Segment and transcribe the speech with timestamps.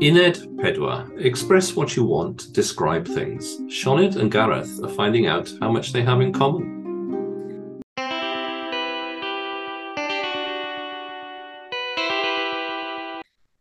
[0.00, 1.10] Uned pedwar.
[1.18, 3.58] Express what you want, describe things.
[3.66, 6.62] Sioned and Gareth are finding out how much they have in common.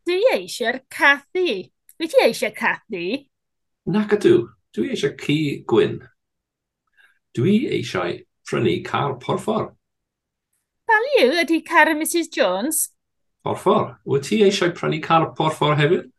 [0.05, 1.71] Dwi eisiau'r cathu.
[1.97, 3.25] Dwi ti eisiau cathu?
[3.87, 4.45] Nac ydw.
[4.77, 6.03] Dwi eisiau ci gwyn.
[7.33, 9.71] Dwi eisiau prynu car porffor.
[10.85, 12.91] Baliw ydy car Mrs Jones?
[13.43, 13.97] Porffor.
[14.05, 16.11] Wyt ti eisiau prynu car porffor hefyd?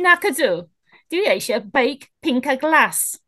[0.00, 0.68] Nac ydw,
[1.12, 3.18] dwi eisiau beic pink a glas.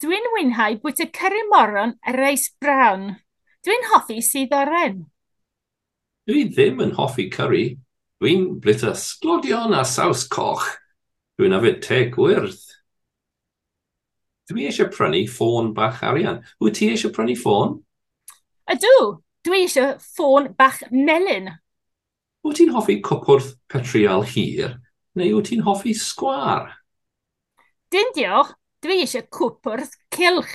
[0.00, 3.14] Dwi'n wynhau bwyta cyrru moron a reis brawn.
[3.64, 5.06] Dwi'n hoffi sydd oren.
[6.28, 7.62] Dwi ddim yn hoffi cyrru.
[8.20, 10.66] Dwi'n bwyta sglodion a saws coch.
[11.40, 12.60] Dwi'n afed te gwyrdd.
[14.50, 16.44] Dwi eisiau prynu ffôn bach arian.
[16.60, 17.78] Wyt ti eisiau prynu ffôn?
[18.72, 18.92] Ydw,
[19.46, 21.48] dwi eisiau ffôn bach melyn.
[22.44, 24.79] Wyt ti'n hoffi cwpwrdd petriol hir?
[25.18, 26.68] neu wyt ti'n hoffi sgwar?
[27.90, 30.52] Dyn diolch, dwi eisiau cwp wrth cilch.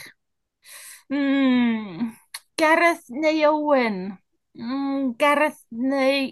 [1.12, 2.14] Mm,
[2.58, 4.18] Gareth neu Owen?
[4.56, 6.32] Mm, Gareth neu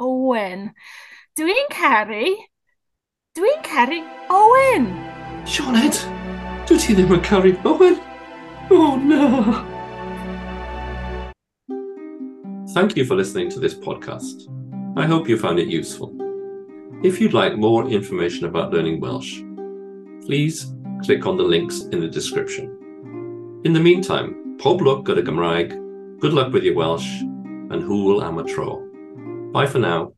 [0.00, 0.70] Owen?
[1.38, 2.32] Dwi'n caru...
[3.36, 4.00] Dwi'n caru
[4.32, 4.88] Owen!
[5.46, 6.00] Sioned,
[6.66, 8.00] dwi ti ddim yn caru Owen?
[8.72, 9.52] Oh no!
[12.72, 14.48] Thank you for listening to this podcast.
[14.96, 16.27] I hope you found it useful.
[17.00, 19.40] If you'd like more information about learning Welsh,
[20.26, 23.60] please click on the links in the description.
[23.64, 27.08] In the meantime, pob lwc good luck with your Welsh,
[27.70, 28.82] and hwyl am y tro.
[29.52, 30.12] Bye for now.